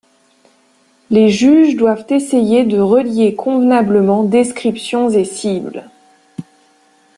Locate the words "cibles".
5.25-5.91